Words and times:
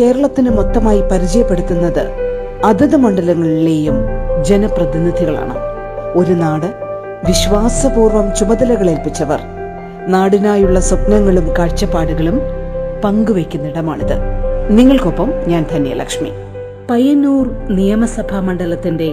കേരളത്തിന് 0.00 0.50
മൊത്തമായി 0.50 1.00
പരിചയപ്പെടുത്തുന്നത് 1.00 2.08
അതത് 2.64 2.96
മണ്ഡലങ്ങളിലെയും 2.96 3.94
ജനപ്രതിനിധികളാണ്. 4.44 5.54
ഒരു 6.14 6.32
നാട് 6.32 6.66
വിശ്വാസപൂർവം 7.26 8.34
ചുമതലകളേൽപ്പിച്ചവർ. 8.34 9.40
നാടിനായുള്ള 10.08 10.80
സ്വപ്നങ്ങളും 10.80 11.56
കാഴ്ചപ്പാടുകളും 11.58 12.40
പങ്കുവയ്ക്കുന്നിടമാണിത്. 13.04 14.16
നിങ്ങൾക്കൊപ്പം 14.70 15.32
ഞാൻ 15.46 15.64
ധന്യലക്ഷ്മി. 15.72 16.30
പയ്യന്നൂർ 16.90 17.50
നിയമസഭാ 17.68 18.40
മണ്ഡലത്തിന്റെ 18.40 19.12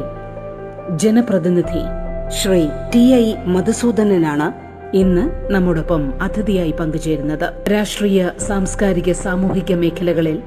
ജനപ്രതിനിധി 0.95 1.83
ശ്രീ 2.29 2.67
ടി 2.95 3.13
ഐ 3.13 3.33
മധുസൂദനനാണ് 3.45 4.73
ഇന്ന് 4.95 5.53
നമ്മോടൊപ്പം 5.53 6.13
അതിഥിയായി 6.21 6.71
പങ്കുചേരുന്നത്. 6.71 7.71
രാഷ്ട്രീയ 7.71 8.29
സാംസ്കാരിക 8.47 9.11
സാമൂഹിക 9.11 9.73
മേഖലകളിൽ 9.73 10.39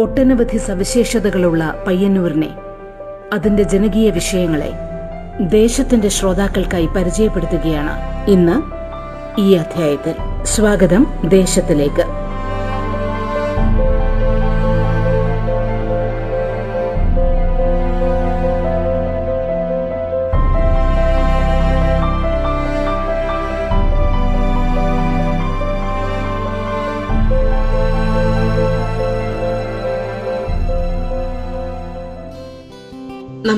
ഒട്ടനവധി 0.00 0.58
സവിശേഷതകളുള്ള 0.58 1.84
പയ്യന്നൂരിനെ 1.86 2.48
അതിന്റെ 3.32 3.62
ജനകീയ 3.62 4.10
വിഷയങ്ങളെ 4.10 4.72
ദേശത്തിന്റെ 5.40 6.08
ശ്രോതാക്കൾക്കായി 6.08 6.86
പരിചയപ്പെടുത്തുകയാണ് 6.86 7.90
ഇന്ന് 8.30 8.62
ഈ 9.40 9.54
അധ്യായത്തിൽ. 9.54 10.44
സ്വാഗതം 10.44 11.06
ദേശത്തിലേക്ക്. 11.28 12.29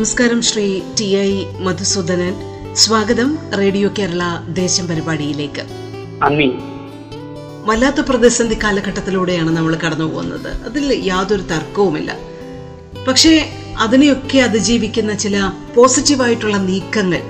നമസ്കാരം 0.03 0.43
ശ്രീ 0.43 0.65
ടി 0.99 1.07
ഐ 1.17 1.45
മധുസൂദനൻ. 1.65 2.33
സ്വാഗതം 2.75 3.39
റേഡിയോ 3.59 3.89
കേരള 3.99 4.23
ദേശം 4.49 4.87
പരിപാടിയിലേക്ക്. 4.89 5.63
വല്ലാത്ത 7.69 8.01
പ്രതിസന്ധി 8.09 8.57
കാലഘട്ടത്തിലൂടെയാണ് 8.65 9.51
നമ്മൾ 9.57 9.75
കടന്നു 9.85 10.05
പോകുന്നത്. 10.05 10.49
അതിൽ 10.69 11.07
യാതൊരു 11.07 11.43
തർക്കവുമില്ല. 11.43 12.17
പക്ഷേ 13.09 13.35
അതിനെയൊക്കെ 13.81 14.39
അതിജീവിക്കുന്ന 14.39 15.15
ചില 15.15 15.37
പോസിറ്റീവായിട്ടുള്ള 15.77 16.57
നീക്കങ്ങൾ 16.57 17.23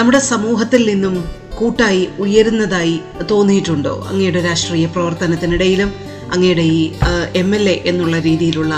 നമ്മുടെ 0.00 0.18
സമൂഹത്തിൽ 0.18 0.84
നിന്നും 0.90 1.16
കൂട്ടായി 1.60 2.08
ഉയരുന്നതായി 2.26 3.00
തോന്നിയിട്ടുണ്ടോ? 3.32 4.06
അങ്ങയുടെ 4.10 4.42
രാഷ്ട്രീയ 4.48 4.86
പ്രവർത്തനത്തിനിടയിലും 4.86 5.92
അങ്ങയുടെ 6.32 6.66
ഈ 6.80 6.92
എം 7.44 7.54
എൽ 7.54 7.68
എ 7.68 7.82
എന്നുള്ള 7.92 8.18
രീതിയിലുള്ള 8.18 8.74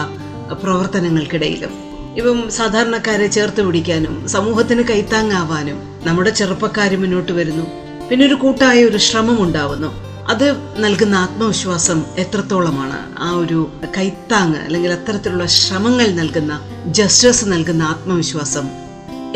പ്രവർത്തനങ്ങൾക്കിടയിലും. 0.65 1.86
ഇപ്പം 2.17 2.51
സാധാരണക്കാരെ 2.51 3.27
ചേർത്ത് 3.27 3.67
പിടിക്കാനും 3.67 4.29
സമൂഹത്തിന് 4.29 4.83
കൈത്താങ്ങാവാനും 4.83 5.79
നമ്മുടെ 6.07 6.31
ചെറുപ്പക്കാർ 6.31 6.97
മുന്നോട്ട് 6.97 7.33
വരുന്നു. 7.33 7.67
പിന്നെ 8.11 8.27
ഒരു 8.27 8.35
കൂട്ടായ 8.35 8.85
ഒരു 8.85 8.97
ശ്രമം 8.97 9.43
ഉണ്ടാവുന്നു. 9.43 9.89
അത് 10.29 10.47
നൽകുന്ന 10.79 11.15
ആത്മവിശ്വാസം 11.15 12.05
എത്രത്തോളമാണ്? 12.19 12.99
ആ 13.19 13.31
ഒരു 13.33 13.73
കൈത്താങ് 13.99 14.55
അല്ലെങ്കിൽ 14.55 14.91
അത്തരത്തിലുള്ള 14.91 15.47
ശ്രമങ്ങൾ 15.47 16.07
നൽകുന്ന 16.07 16.61
ജസ്റ്റിസ് 16.87 17.45
നൽകുന്ന 17.49 17.83
ആത്മവിശ്വാസം 17.83 18.69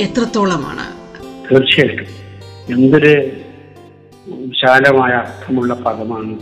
എത്രത്തോളമാണ്? 0.01 0.87
തീർച്ചയായിട്ടും. 1.51 2.09
എന്തൊരു 2.75 3.31
വിശാലമായ 4.29 5.13
അർത്ഥമുള്ള 5.13 5.75
പദമാണ് 5.75 6.39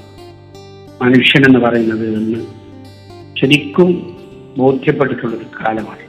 മനുഷ്യൻ 1.02 1.44
എന്ന് 1.46 1.58
പറയുന്നത് 1.58 2.06
എന്ന് 2.14 2.40
ശരിക്കും 3.40 4.18
ബോധ്യപ്പെട്ടിട്ടുള്ളൊരു 4.56 5.44
കാലമാണിത് 5.60 6.07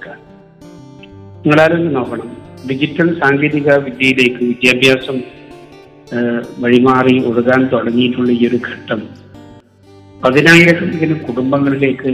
നിങ്ങളാരും 1.50 1.84
നോക്കണം. 1.94 2.28
ഡിജിറ്റൽ 2.70 3.08
സാങ്കേതിക 3.20 3.76
വിദ്യയിലേക്ക് 3.86 4.42
വിദ്യാഭ്യാസം 4.50 5.16
വഴിമാറി 6.64 7.16
ഒഴുകാൻ 7.30 7.62
തുടങ്ങിയിട്ടുള്ള 7.72 8.32
ഈ 8.32 8.42
ഒരു 8.48 8.58
ഘട്ടം. 8.68 9.00
പതിനായിരക്കണക്കിന് 10.24 11.16
കുടുംബങ്ങളിലേക്ക് 11.20 12.12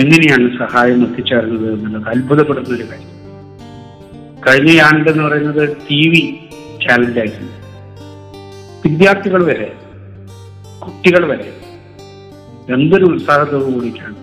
എങ്ങനെയാണ് 0.00 0.46
സഹായം 0.62 1.02
എത്തിച്ചേർന്നത് 1.06 1.66
എന്നുള്ളത് 1.74 2.08
അത്ഭുതപ്പെടുന്ന 2.12 2.72
ഒരു 2.78 2.86
കാര്യം. 2.92 3.12
കഴിഞ്ഞ 4.46 4.78
ആണ്ടെന്ന് 4.88 5.24
പറയുന്നത് 5.28 5.62
ടി 5.90 6.00
വി 6.14 6.22
ചാനലായിരുന്നു 6.86 7.52
വിദ്യാർത്ഥികൾ 8.86 9.44
വരെ 9.52 9.70
കുട്ടികൾ 10.86 11.24
വരെ 11.32 11.50
എന്തൊരു 12.78 13.06
ഉത്സാഹത്തോടു 13.12 13.70
കൂടിയിട്ടാണ്. 13.70 14.18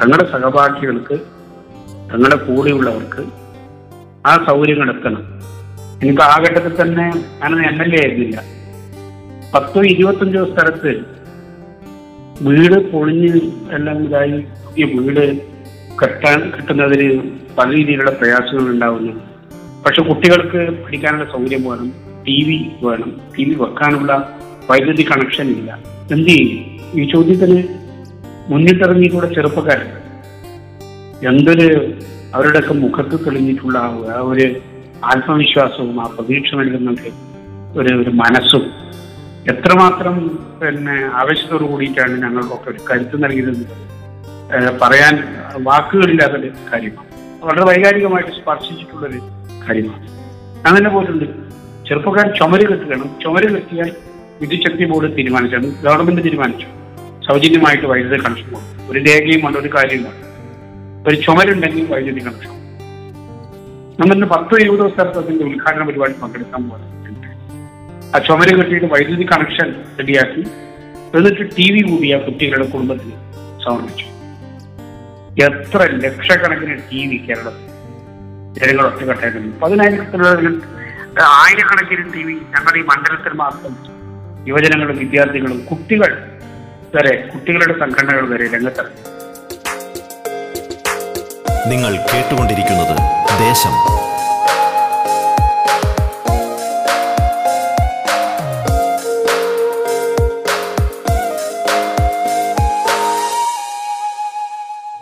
തങ്ങളുടെ 0.00 0.28
സഹപാഠികൾക്ക് 0.32 1.18
തങ്ങളുടെ 2.12 2.36
കൂടെയുള്ളവർക്ക് 2.36 3.22
ആ 4.26 4.44
സൗകര്യങ്ങൾ 4.46 4.96
എത്തണം 4.96 5.22
എനിക്ക് 6.02 6.22
ആ 6.22 6.40
ഘട്ടത്തിൽ 6.40 6.82
തന്നെ 6.82 7.06
അങ്ങനെ 7.42 7.68
എം 7.68 7.82
എൽ 7.82 7.94
എ 7.94 7.98
ആയിരുന്നില്ല. 8.00 8.44
പത്തോ 9.54 9.82
ഇരുപത്തഞ്ചോ 9.82 10.44
സ്ഥലത്ത് 10.44 11.00
വീട് 12.42 12.90
പൊളിഞ്ഞ് 12.90 13.40
എല്ലാം 13.74 14.04
ഇതായി. 14.04 14.38
പുതിയ 14.64 14.84
വീട് 14.84 15.42
കെട്ടാൻ 16.02 16.50
കിട്ടുന്നതിന് 16.50 17.30
പല 17.58 17.70
രീതിയിലുള്ള 17.70 18.10
പ്രയാസങ്ങൾ 18.10 18.70
ഉണ്ടാവുന്നു. 18.70 19.12
പക്ഷെ 19.86 20.02
കുട്ടികൾക്ക് 20.02 20.70
പഠിക്കാനുള്ള 20.70 21.24
സൗകര്യം 21.24 21.64
വേണം 21.68 21.92
ടി 22.28 22.44
വി 22.44 22.86
വേണം. 22.86 23.20
ടി 23.38 23.44
വി 23.44 23.54
വെക്കാനുള്ള 23.54 24.38
വൈദ്യുതി 24.70 25.02
കണക്ഷൻ 25.02 25.48
ഇല്ല. 25.48 25.78
എന്ത് 26.12 26.28
ചെയ്യും? 26.28 26.80
ഈ 27.00 27.10
ചോദ്യത്തിന് 27.12 27.62
മുന്നിട്ടിറങ്ങിയിട്ടുള്ള 28.48 29.34
ചെറുപ്പക്കാരുണ്ട് 29.34 30.01
എന്തൊരു 31.28 31.92
അവരുടെയൊക്കെ 32.34 32.74
മുഖത്ത് 32.74 33.26
തെളിഞ്ഞിട്ടുള്ള 33.26 33.78
ആ 33.78 33.88
ഒരു 34.20 34.54
ആത്മവിശ്വാസവും 35.04 36.00
ആ 36.00 36.06
പ്രതീക്ഷ 36.06 36.54
നൽകുന്ന 36.54 36.90
ഒരു- 37.76 38.02
ഒരു 38.02 38.10
മനസ്സും 38.10 38.62
എത്രമാത്രം 39.48 40.28
പിന്നെ 40.62 41.10
ആവേശത്തോടു 41.14 41.64
കൂടിയിട്ടാണ് 41.64 42.22
ഞങ്ങൾക്കൊക്കെ 42.22 42.70
ഒരു 42.70 42.78
കരുത്ത് 42.90 43.24
നൽകിയിരുന്നത് 43.24 44.78
പറയാൻ 44.80 45.24
വാക്കുകളില്ലാത്തൊരു 45.62 46.50
കാര്യമാണ്. 46.72 47.06
വളരെ 47.44 47.64
വൈകാരികമായിട്ട് 47.64 48.30
സ്പർശിച്ചിട്ടുള്ളൊരു 48.30 49.18
കാര്യമാണ്. 49.68 50.08
അങ്ങനെ 50.68 50.88
പോയിട്ടുണ്ട് 50.88 51.24
ചെറുപ്പക്കാർ 51.88 52.36
ചുമര് 52.38 52.68
കെട്ടുകയാണ്. 52.68 53.22
ചുമര് 53.22 53.54
കെട്ടിയാൽ 53.54 53.90
വിദ്യുച്ഛക്തി 54.40 54.84
ബോർഡ് 54.84 55.16
തീരുമാനിച്ചാണ് 55.16 55.82
ഗവൺമെന്റ് 55.82 56.24
തീരുമാനിച്ചു. 56.24 56.66
സൗജന്യമായിട്ട് 57.28 57.86
വൈദ്യുതി 57.86 58.16
കണക്ഷൻ 58.16 58.50
കൊടുക്കും 58.50 58.90
ഒരു 58.90 58.98
രേഖയും 58.98 59.40
കൊണ്ട് 59.40 59.58
ഒരു 59.58 59.68
ഒരു 61.06 61.16
ചുമരുണ്ടെങ്കിൽ 61.24 61.84
വൈദ്യുതി 61.92 62.20
കണക്ഷൻ. 62.26 62.52
നമ്മളിന്ന് 64.00 64.26
പത്തോ 64.26 64.56
ഇരുപതോ 64.64 64.86
സ്ഥലത്തിന്റെ 64.88 65.44
ഉദ്ഘാടന 65.44 65.82
പരിപാടി 65.88 66.14
പങ്കെടുക്കാൻ 66.22 66.62
പോകുന്നത് 66.68 66.90
ആ 68.14 68.18
ചുമര് 68.26 68.52
കെട്ടിയിട്ട് 68.58 68.88
വൈദ്യുതി 68.94 69.24
കണക്ഷൻ 69.32 69.68
റെഡിയാക്കി 69.98 70.42
എന്നിട്ട് 71.16 71.44
ടി 71.56 71.66
വി 71.74 71.80
കൂടി 71.90 72.08
ആ 72.12 72.18
കുട്ടികളുടെ 72.26 72.66
കുടുംബത്തിൽ 72.72 73.10
സമർപ്പിച്ചു. 73.64 74.06
എത്ര 75.46 75.80
ലക്ഷക്കണക്കിന് 76.04 76.76
ടി 76.90 77.02
വി 77.10 77.18
കേരളത്തിൽ 77.26 77.68
ജനങ്ങൾ 78.58 78.84
ഒറ്റക്കെട്ടായിരുന്നു. 78.86 79.52
പതിനായിരത്തിലുള്ള 79.62 80.50
ആയിരക്കണക്കിന് 81.38 82.04
ടി 82.14 82.22
വി 82.28 82.34
ഞങ്ങളുടെ 82.54 82.78
ഈ 82.82 82.84
മണ്ഡലത്തിൽ 82.90 83.34
മാത്രം 83.42 83.74
യുവജനങ്ങളും 84.50 84.98
വിദ്യാർത്ഥികളും 84.98 85.58
കുട്ടികൾ 85.70 86.12
വരെ 86.94 87.14
കുട്ടികളുടെ 87.32 87.74
സംഘടനകൾ 87.82 88.24
വരെ 88.32 88.46
രംഗത്തിറങ്ങി. 88.54 89.02
നിങ്ങൾ 91.70 91.92
കേട്ടുകൊണ്ടിരിക്കുന്നത് 92.10 92.94
ദേശം. 93.42 93.74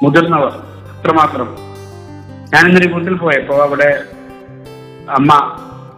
മുതിർന്നവർ 0.02 0.52
എത്രമാത്രം? 0.92 1.48
ഞാൻ 2.52 2.62
ഇന്നലെ 2.68 2.86
വീട്ടിൽ 2.92 3.14
പോയപ്പോ 3.14 3.56
അവിടെ 3.62 3.90
അമ്മ 5.18 5.30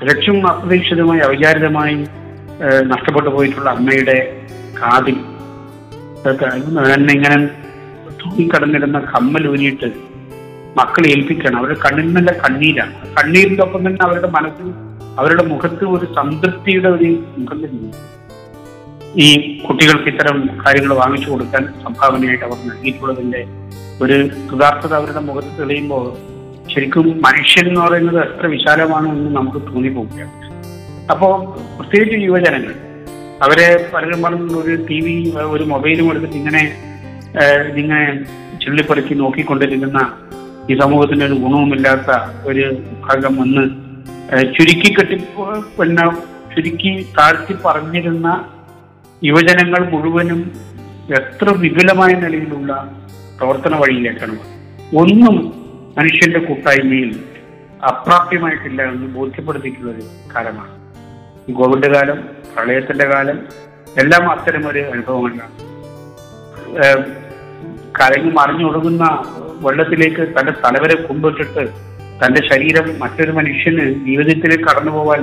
തികച്ചും 0.00 0.49
അപ്രതീക്ഷിതമായി 0.50 1.20
അവിചാരിതമായി 1.20 1.97
നഷ്ടപ്പെട്ടു 2.93 3.31
പോയിട്ടുള്ള 3.31 3.70
അമ്മയുടെ 3.70 4.17
കാതിൽ. 4.81 5.19
തന്നെ 6.26 7.12
ഇങ്ങനെ 7.15 7.37
തൂങ്ങിക്കടന്നിരുന്ന 8.20 8.99
കമ്മൽ 9.12 9.44
ഊരിയിട്ട് 9.50 9.88
മക്കളെ 10.79 11.09
ഏൽപ്പിക്കണം. 11.15 11.59
അവരുടെ 11.59 11.79
കണ്ണിൽ 11.85 12.07
നിന്നല്ല 12.07 12.33
കണ്ണീരാണ്. 12.45 12.95
കണ്ണീരിന്റെ 13.19 13.63
ഒപ്പം 13.63 13.81
തന്നെ 13.87 14.03
അവരുടെ 14.07 14.31
മനസ്സിൽ 14.37 14.69
അവരുടെ 15.21 15.43
മുഖത്ത് 15.43 15.85
ഒരു 15.85 16.07
സംതൃപ്തിയുടെ 16.19 16.89
ഒരു 16.89 17.09
മുഖം 17.39 17.59
തന്നെ 17.65 17.91
ഈ 19.25 19.27
കുട്ടികൾക്ക് 19.63 20.09
ഇത്തരം 20.13 20.37
കാര്യങ്ങൾ 20.67 20.93
വാങ്ങിച്ചു 20.95 21.29
കൊടുക്കാൻ 21.31 21.65
സംഭാവനയായിട്ട് 21.85 22.45
അവർ 22.45 22.59
നൽകിയിട്ടുള്ളതിന്റെ 22.69 23.41
ഒരു 24.03 24.17
കൃതാർത്ഥത 24.51 24.93
അവരുടെ 24.95 25.21
മുഖത്ത് 25.21 25.53
തെളിയുമ്പോൾ 25.59 26.05
ശരിക്കും 26.73 27.07
മനുഷ്യൻ 27.27 27.69
എന്ന് 27.69 27.81
പറയുന്നത് 27.81 28.19
എത്ര 28.27 28.47
വിശാലമാണ് 28.47 29.09
എന്ന് 29.09 29.31
നമുക്ക് 29.37 29.61
തോന്നിപ്പോവുകയാണ്. 29.69 30.33
അപ്പോ 31.13 31.29
പ്രത്യേകിച്ച് 31.79 32.19
യുവജനങ്ങൾ 32.27 32.75
അവരെ 33.43 33.69
പലരും 33.95 34.23
പറഞ്ഞു 34.23 34.57
ഒരു 34.63 34.75
ടി 34.89 34.99
വി 35.01 35.15
ഒരു 35.55 35.65
മൊബൈലും 35.65 36.11
എടുത്തിട്ട് 36.11 36.37
ഇങ്ങനെ 36.37 36.63
ഇങ്ങനെ 37.77 38.01
ചുള്ളിപ്പറിച്ച് 38.63 39.15
നോക്കിക്കൊണ്ടിരിക്കുന്ന 39.21 40.01
ഈ 40.69 40.75
സമൂഹത്തിന് 40.81 41.25
ഒരു 41.25 41.35
ഗുണവുമില്ലാത്ത 41.35 42.11
ഒരു 42.47 42.64
ഭാഗം 43.00 43.37
വന്ന് 43.37 43.64
ചുരുക്കി 44.55 44.91
കെട്ടി 44.93 45.17
പിന്നെ 45.79 46.05
ചുരുക്കി 46.55 46.93
താഴ്ത്തി 47.19 47.55
പറഞ്ഞിരുന്ന 47.64 48.29
യുവജനങ്ങൾ 49.23 49.88
മുഴുവനും 49.91 50.41
എത്ര 51.14 51.50
വിപുലമായ 51.56 52.12
നിലയിലുള്ള 52.14 52.73
പ്രവർത്തന 53.38 53.75
വഴിയിലേക്കാണ് 53.76 54.37
ഒന്നും 54.97 55.37
മനുഷ്യന്റെ 55.97 56.38
കൂട്ടായ്മയിൽ 56.38 57.11
അപ്രാപ്യമായിട്ടില്ല 57.88 58.82
എന്ന് 58.82 59.06
ബോധ്യപ്പെടുത്തിയിട്ടുള്ള 59.15 59.91
ഒരു 59.93 60.05
കാലമാണ്. 60.35 60.73
കോവിഡ് 61.53 61.88
കാലം 61.94 62.19
പ്രളയത്തിന്റെ 62.55 63.05
കാലം 63.05 63.38
എല്ലാം 63.97 64.31
അത്തരം 64.31 64.69
ഒരു 64.69 64.79
അനുഭവങ്ങളാണ് 64.93 65.56
കാര്യങ്ങൾ 68.00 68.32
മറിഞ്ഞൊടുങ്ങുന്ന 68.32 69.06
വെള്ളത്തിലേക്ക് 69.64 70.23
തന്റെ 70.37 70.53
തലവരെ 70.64 70.97
കൊണ്ടുവച്ചിട്ട് 71.06 71.64
തന്റെ 72.20 72.41
ശരീരം 72.50 72.87
മറ്റൊരു 72.99 73.32
മനുഷ്യന് 73.38 73.85
ജീവിതത്തിലേക്ക് 74.06 74.64
കടന്നു 74.64 74.93
പോവാൻ 74.97 75.20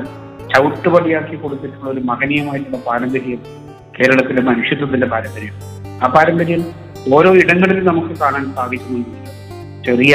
ചവിട്ടുപടിയാക്കി 0.51 1.36
കൊടുത്തിട്ടുള്ള 1.36 1.89
ഒരു 1.94 2.01
മഹനീയമായിട്ടുള്ള 2.09 2.77
പാരമ്പര്യം 2.88 3.41
കേരളത്തിലെ 3.97 4.41
മനുഷ്യത്വത്തിന്റെ 4.41 5.07
പാരമ്പര്യം. 5.07 5.56
ആ 6.03 6.07
പാരമ്പര്യം 6.15 6.62
ഓരോ 7.15 7.31
ഇടങ്ങളിലും 7.41 7.86
നമുക്ക് 7.86 8.13
കാണാൻ 8.19 8.45
സാധിക്കുന്നു 8.56 9.01
ചെറിയ 9.86 10.13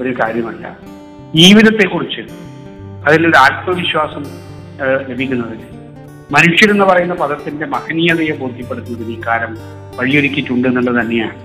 ഒരു 0.00 0.10
കാര്യമല്ല. 0.20 0.66
ജീവിതത്തെക്കുറിച്ച് 1.34 2.22
അതിലൊരു 3.06 3.38
ആത്മവിശ്വാസം 3.46 4.22
ലഭിക്കുന്നതിന്. 5.10 5.66
മനുഷ്യരെന്ന് 6.36 6.84
പറയുന്ന 6.84 7.14
പദത്തിന്റെ 7.14 7.66
മഹനീയതയെ 7.66 8.34
ബോധ്യപ്പെടുത്തുന്നതിന് 8.40 9.12
ഈ 9.16 9.20
കാലം 9.26 9.52
വഴിയൊരുക്കിയിട്ടുണ്ട് 9.98 10.68
എന്നുള്ളത് 10.68 10.98
തന്നെയാണ്. 11.00 11.36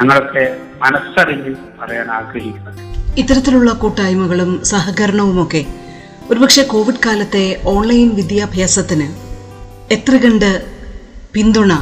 ഞങ്ങളൊക്കെ 0.00 0.56
മനസ്സറിഞ്ഞ് 0.82 1.54
പറയാൻ 1.82 2.10
ആഗ്രഹിക്കുന്നത്. 2.10 2.78
ഇത്തരത്തിലുള്ള 3.18 3.72
കൂട്ടായ്മകളും 3.72 4.64
സഹകരണവും 4.64 5.42
ഒക്കെ 5.42 5.66
ഒരുപക്ഷെ 6.30 6.62
കോവിഡ് 6.62 7.02
കാലത്തെ 7.06 7.60
ഓൺലൈൻ 7.64 8.08
വിദ്യാഭ്യാസത്തിന് 8.14 9.06
എത്ര 9.92 10.16
കണ്ട് 10.16 10.50
പിന്തുണ 11.34 11.72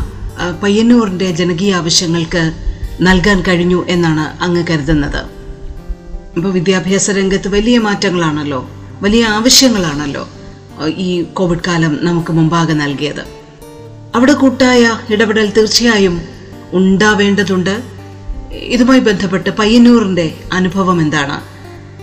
പയ്യന്നൂറിന്റെ 0.63 1.31
ജനകീയ 1.31 1.75
ആവശ്യങ്ങൾക്ക് 1.75 2.43
നൽകാൻ 3.01 3.43
കഴിഞ്ഞു 3.49 3.87
എന്നാണ് 3.89 4.43
അങ്ങ് 4.43 4.65
കരുതുന്നത്. 4.71 5.21
ഇപ്പോൾ 6.37 6.53
വിദ്യാഭ്യാസ 6.53 7.11
രംഗത്ത് 7.11 7.49
വലിയ 7.49 7.79
മാറ്റങ്ങളാണല്ലോ 7.79 8.71
വലിയ 9.03 9.25
ആവശ്യങ്ങളാണല്ലോ 9.25 10.29
ഈ 10.87 11.23
കോവിഡ് 11.23 11.65
കാലം 11.67 11.99
നമുക്ക് 12.03 12.33
മുമ്പാകെ 12.33 12.73
നൽകിയത്. 12.73 13.23
അവിടെ 14.15 14.33
കൂട്ടായ 14.33 14.99
ഇടപെടൽ 15.11 15.51
തീർച്ചയായും 15.57 16.23
ഉണ്ടാവേണ്ടതുണ്ട്. 16.73 18.00
ഇതുമായി 18.51 19.01
ബന്ധപ്പെട്ട് 19.01 19.51
പയ്യന്നൂറിന്റെ 19.51 20.35
അനുഭവം 20.53 21.01
എന്താണ്? 21.01 21.37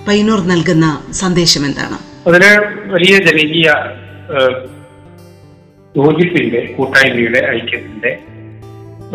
പയ്യന്നൂർ 0.08 0.40
നൽകുന്ന 0.40 1.04
സന്ദേശം 1.12 1.66
എന്താണ്? 1.66 1.98
അതിന് 2.28 2.52
വലിയ 2.94 3.18
ജനകീയ 3.18 3.68
യോജിപ്പിന്റെ 5.96 6.74
കൂട്ടായ്മയുടെ 6.78 7.40
ഐക്യത്തിന്റെ 7.50 8.20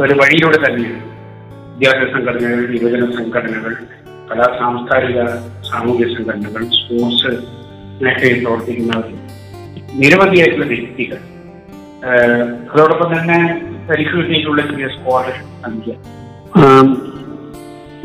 ഒരു 0.03 0.15
വഴിയിലൂടെ 0.15 0.57
തന്നെയാണ് 0.57 1.03
വിദ്യാഭ്യാസ 1.73 2.13
സംഘടനകൾ 2.13 2.75
യുവജന 2.75 3.05
സംഘടനകൾ 3.15 3.75
കലാ 4.31 4.59
സാംസ്കാരിക 4.59 5.25
സാമൂഹ്യ 5.71 6.15
സംഘടനകൾ 6.15 6.65
സ്പോർട്സ് 6.65 7.33
മേഖലയിൽ 8.05 8.45
പ്രവർത്തിക്കുന്നവർ 8.45 9.13
നിരവധിയായിട്ടുള്ള 9.93 10.67
വ്യക്തികൾ. 10.67 11.19
അതോടൊപ്പം 12.73 13.19
തന്നെ 13.19 13.39
പരിഹൃതിയിലുള്ള 13.91 14.63
കിട്ടിയിട്ടുള്ള 14.63 14.63
ചെറിയ 14.63 14.89
സ്കോളർഷിപ്പ് 14.89 15.63
സംഖ്യ. 15.63 15.93
ആം, 16.57 16.89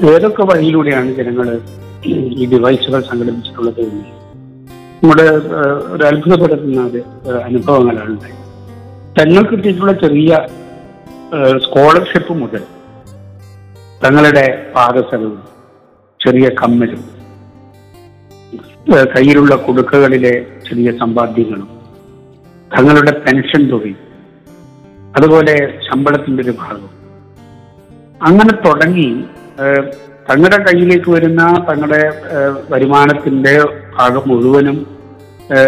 ഏതൊക്കെ 0.06 0.44
വഴിയിലൂടെയാണ് 0.44 1.16
ജനങ്ങൾ 1.16 1.48
ഈ 2.06 2.46
ഡിവൈസുകൾ 2.46 3.02
സംഘടിപ്പിച്ചിട്ടുള്ളത് 3.02 3.80
എന്ന് 3.80 4.04
നമ്മുടെ 5.04 5.24
ഒരു 5.92 6.04
അത്ഭുതപ്പെടുത്തുന്ന 6.04 6.82
അനുഭവങ്ങളാണ്. 7.44 8.16
തങ്ങൾക്ക് 9.20 9.50
കിട്ടിയിട്ടുള്ള 9.50 9.94
ചെറിയ 9.94 10.32
സ്കോളർഷിപ്പ് 11.58 12.34
മുതൽ 12.34 12.64
തങ്ങളുടെ 14.06 14.72
പാദസരവും 14.76 15.38
ചെറിയ 16.20 16.50
കമ്മലും 16.50 17.04
കയ്യിലുള്ള 19.16 19.56
കുടുക്കകളിലെ 19.56 20.34
ചെറിയ 20.70 20.92
സമ്പാദ്യങ്ങളും 20.98 21.70
തങ്ങളുടെ 22.76 23.12
പെൻഷൻ 23.20 23.70
തുകയും 23.70 24.02
അതുപോലെ 25.18 25.80
ശമ്പളത്തിന്റെ 25.90 26.44
ഒരു 26.44 26.52
ഭാഗവും 26.52 26.94
അങ്ങനെ 28.22 28.54
തുടങ്ങി 28.66 29.26
തങ്ങളുടെ 30.30 30.64
കയ്യിലേക്ക് 30.64 31.12
വരുന്ന 31.12 31.66
തങ്ങളുടെ 31.70 32.22
വരുമാനത്തിന്റെ 32.70 33.66
ഭാഗം 34.00 34.22
മുഴുവനും 34.28 34.88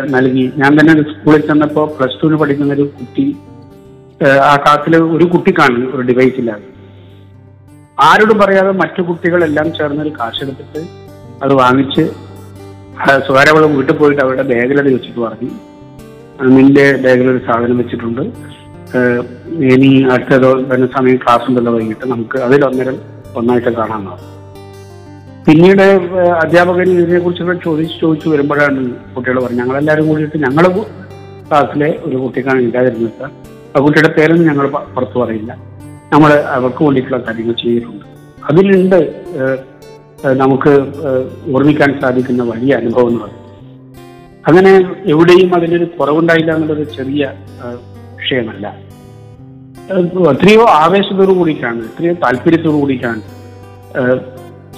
നൽകി. 0.10 0.52
ഞാൻ 0.58 0.80
തന്നെ 0.80 0.94
സ്കൂളിൽ 0.94 1.42
ചെന്നപ്പോൾ 1.42 1.92
പ്ലസ് 1.98 2.24
ടുവിന് 2.24 2.38
പഠിക്കുന്ന 2.38 2.74
ഒരു 2.74 2.82
കുട്ടി 2.82 3.38
ആ 4.44 4.56
ക്ലാസ്സിൽ 4.56 4.98
ഒരു 4.98 5.24
കുട്ടി 5.26 5.54
കാണും 5.60 5.96
ഒരു 5.96 6.02
ഡിവൈസ് 6.02 6.34
ഇല്ലാതെ. 6.38 6.66
ആരോടും 8.00 8.38
പറയാതെ 8.40 8.72
മറ്റു 8.72 9.02
കുട്ടികളെല്ലാം 9.02 9.74
ചേർന്ന് 9.74 10.02
ഒരു 10.02 10.10
കാശെടുത്തിട്ട് 10.10 10.88
അത് 11.44 11.54
വാങ്ങിച്ച് 11.54 12.04
സ്വകാര്യവളം 13.26 13.26
സ്വകാര്യ 13.26 13.76
വീട്ടിൽ 13.76 13.94
പോയിട്ട് 13.94 14.22
അവരുടെ 14.22 14.44
ബാഗിലത് 14.44 14.94
വെച്ചിട്ട് 14.94 15.20
പറഞ്ഞു. 15.20 15.50
"ആ, 16.42 16.46
നിന്റെ 16.46 17.02
ബാഗിൽ 17.06 17.30
ഒരു 17.30 17.42
സാധനം 17.48 17.78
വെച്ചിട്ടുണ്ട്. 17.78 18.22
ഇനി 19.74 20.06
അടുത്ത 20.12 20.36
സമയം 20.98 21.16
ക്ലാസ് 21.16 21.50
ഉണ്ടല്ലോ 21.50 21.74
വൈകിട്ട് 21.74 22.08
നമുക്ക് 22.08 22.40
അതിലൊന്നരം 22.40 23.19
ഒന്നായിട്ട് 23.38 23.72
കാണാൻ 23.80 24.04
പിന്നീട് 25.46 25.84
അധ്യാപകർ 26.42 26.42
അധ്യാപകൻ 26.44 26.88
ഇതിനെ 27.04 27.20
കുറിച്ചൊക്കെ 27.26 27.56
ചോദിച്ച് 27.66 27.96
ചോദിച്ചു 28.02 28.28
വരുമ്പോഴാണ് 28.30 28.82
കുട്ടികൾ 29.16 29.38
പറഞ്ഞത്. 29.44 29.60
ഞങ്ങളെല്ലാവരും 29.62 30.08
കൂടിയിട്ട് 30.10 30.38
ഞങ്ങൾ 30.46 30.66
ക്ലാസ്സിലെ 31.48 31.90
ഒരു 32.08 32.18
കുട്ടിക്കാണ് 32.24 32.60
ഇല്ലാതിരുന്നത് 32.66 33.14
സാർ. 33.20 33.32
ആ 33.76 33.80
കുട്ടിയുടെ 33.86 34.12
പേരൊന്നും 34.18 34.48
ഞങ്ങൾ 34.50 34.68
പുറത്തു 34.96 35.18
പറയില്ല. 35.24 35.52
നമ്മൾ 36.14 36.32
അവർക്ക് 36.58 36.82
വേണ്ടിയിട്ടുള്ള 36.86 37.20
കാര്യങ്ങൾ 37.28 37.56
ചെയ്തിട്ടുണ്ട്. 37.64 38.06
അതിലുണ്ട് 38.50 39.00
നമുക്ക് 40.44 40.72
ഓർമ്മിക്കാൻ 41.56 41.92
സാധിക്കുന്ന 42.02 42.44
വലിയ 42.52 42.72
അനുഭവം 42.82 43.10
എന്ന് 43.12 43.22
പറയുന്നത്. 43.24 43.46
അങ്ങനെ 44.48 44.72
എവിടെയും 45.14 45.50
അതിനൊരു 45.58 45.88
കുറവുണ്ടായില്ല 45.98 46.52
എന്നുള്ളത് 46.56 46.84
ചെറിയ 46.98 47.32
വിഷയമല്ല. 48.20 48.68
എത്രയോ 49.90 50.66
ആവേശത്തോടു 50.70 51.32
കൂടിയിട്ടാണ് 51.32 51.80
എത്രയോ 51.82 52.14
താല്പര്യത്തോടു 52.14 52.76
കൂടിയിട്ടാണ്. 52.76 53.22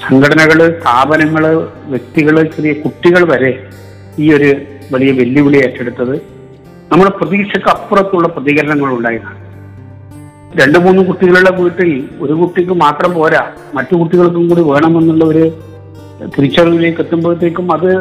സംഘടനകൾ 0.07 0.59
സ്ഥാപനങ്ങൾ 0.79 1.43
വ്യക്തികൾ 1.85 2.43
ചെറിയ 2.43 2.73
കുട്ടികൾ 2.73 3.23
വരെ 3.31 3.51
ഈ 4.19 4.33
ഒരു 4.33 4.49
വലിയ 4.91 5.11
വെല്ലുവിളി 5.11 5.57
ഏറ്റെടുത്തത് 5.57 6.15
നമ്മുടെ 6.91 7.11
പ്രതീക്ഷയ്ക്ക് 7.11 7.69
അപ്പുറത്തുള്ള 7.69 8.27
പ്രതികരണങ്ങൾ 8.27 8.89
ഉണ്ടായതാണ്. 8.97 9.37
രണ്ടു 10.61 10.79
മൂന്ന് 10.79 11.01
കുട്ടികളുടെ 11.05 11.51
വീട്ടിൽ 11.61 11.91
ഒരു 12.21 12.33
കുട്ടിക്ക് 12.33 12.71
മാത്രം 12.71 13.13
പോരാ 13.13 13.43
മറ്റു 13.73 13.95
കുട്ടികൾക്കും 13.95 14.49
കൂടി 14.49 14.61
വേണമെന്നുള്ള 14.61 15.25
ഒരു 15.25 15.43
തിരിച്ചറിവിലേക്ക് 16.37 17.01
എത്തുമ്പോഴത്തേക്കും 17.01 17.73
അത് 17.73 17.91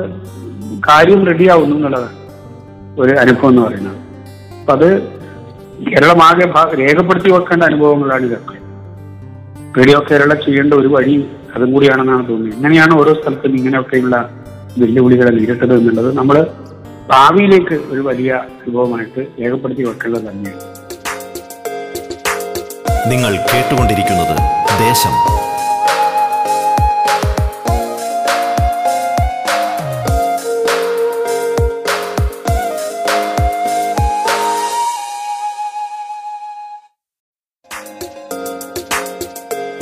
കാര്യം 0.89 1.27
റെഡിയാവുന്നു 1.27 1.77
എന്നുള്ളതാണ് 1.77 2.17
ഒരു 3.01 3.13
അനുഭവം 3.13 3.49
എന്ന് 3.49 3.63
പറയുന്നത്. 3.63 3.99
അപ്പൊ 4.61 4.73
അത് 4.73 5.20
കേരളമാകെ 5.89 6.47
രേഖപ്പെടുത്തി 6.75 7.31
വെക്കേണ്ട 7.31 7.63
അനുഭവങ്ങളാണ് 7.63 8.27
ഇതൊക്കെ. 8.27 8.57
റേഡിയോ 9.77 10.01
കേരള 10.11 10.35
ചെയ്യേണ്ട 10.35 10.75
ഒരു 10.75 10.89
വഴി 10.89 11.29
അതും 11.57 11.73
കൂടിയാണെന്നാണ് 11.73 12.29
തോന്നുന്നത് 12.29 12.57
എങ്ങനെയാണ് 12.57 12.95
ഓരോ 12.95 13.15
സ്ഥലത്തും 13.15 13.57
ഇങ്ങനെയൊക്കെയുള്ള 13.57 14.17
വെല്ലുവിളികളെ 14.79 15.31
നേരിട്ടത് 15.31 15.75
എന്നുള്ളത് 15.75 16.17
നമ്മൾ 16.17 16.47
ഭാവിയിലേക്ക് 17.09 17.75
ഒരു 17.91 18.01
വലിയ 18.01 18.33
അനുഭവമായിട്ട് 18.33 19.21
രേഖപ്പെടുത്തി 19.43 19.83
വെക്കേണ്ടത് 19.83 20.21
തന്നെയാണ്. 20.21 20.61
നിങ്ങൾ 23.09 23.37
കേട്ടുകൊണ്ടിരിക്കുന്നത് 23.53 24.37
ദേശം 24.79 25.15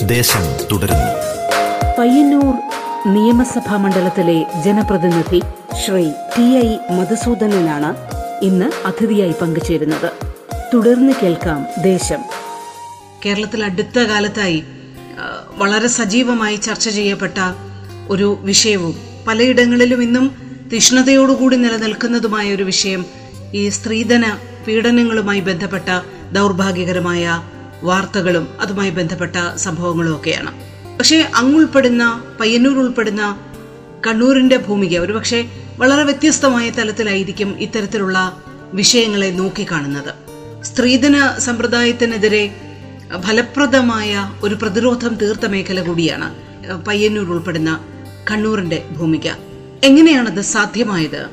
ദേശം 0.08 0.44
തുടരുന്നു. 0.72 1.08
പയ്യന്നൂർ 1.98 2.54
നിയമസഭാ 3.14 3.76
മണ്ഡലത്തിലെ 3.76 4.46
ജനപ്രതിനിധി 4.64 5.40
ശ്രീ 5.84 6.10
ടി 6.38 6.42
ഐ 6.42 6.76
മധുസൂദനനാണ് 6.90 7.90
ഇന്ന് 8.44 8.86
അതിഥിയായി 8.86 9.34
പങ്കുചേരുന്നത്. 9.42 10.12
തുടർന്ന് 10.74 11.12
കേൾക്കാം 11.22 11.66
ദേശം. 11.82 12.22
കേരളത്തിൽ 13.26 13.64
അടുത്ത 13.64 13.98
കാലത്തായി 13.98 14.64
വളരെ 15.54 15.88
സജീവമായി 15.88 16.56
ചർച്ച 16.56 16.88
ചെയ്യപ്പെട്ട 16.88 17.38
ഒരു 18.08 18.38
വിഷയവും 18.42 18.94
പലയിടങ്ങളിലും 19.28 20.02
ഇന്നും 20.02 20.26
തീഷ്ണതയോടുകൂടി 20.72 21.56
നിലനിൽക്കുന്നതുമായ 21.56 22.54
ഒരു 22.54 22.62
വിഷയം 22.62 23.06
ഈ 23.54 23.68
സ്ത്രീധന 23.68 24.24
പീഡനങ്ങളുമായി 24.66 25.40
ബന്ധപ്പെട്ട 25.40 26.00
ദൗർഭാഗ്യകരമായ 26.32 27.42
വാർത്തകളും 27.82 28.48
അതുമായി 28.60 28.90
ബന്ധപ്പെട്ട 28.90 29.56
സംഭവങ്ങളും 29.56 30.16
ഒക്കെയാണ്. 30.16 30.52
പക്ഷേ 30.98 31.30
അങ്ങുൾപ്പെടുന്ന 31.34 32.24
പയ്യന്നൂർ 32.40 32.78
ഉൾപ്പെടുന്ന 32.78 33.40
കണ്ണൂരിന്റെ 34.06 34.56
ഭൂമിക 34.56 34.98
ഒരുപക്ഷെ 34.98 35.48
വളരെ 35.78 36.02
വ്യത്യസ്തമായ 36.02 36.70
തലത്തിലായിരിക്കും 36.70 37.56
ഇത്തരത്തിലുള്ള 37.60 38.42
വിഷയങ്ങളെ 38.72 39.30
നോക്കിക്കാണുന്നത്. 39.30 40.14
സ്ത്രീധന 40.64 41.34
സമ്പ്രദായത്തിനെതിരെ 41.38 42.54
ഫലപ്രദമായ 43.20 44.30
ഒരു 44.42 44.54
പ്രതിരോധം 44.54 45.14
തീർത്ത 45.14 45.46
മേഖല 45.46 45.82
കൂടിയാണ് 45.82 46.34
പയ്യന്നൂർ 46.86 47.30
ഉൾപ്പെടുന്ന 47.30 47.80
കണ്ണൂരിന്റെ 48.30 48.88
ഭൂമിക. 48.96 49.28
എങ്ങനെയാണത് 49.84 50.40
സാധ്യമായത്? 50.40 51.26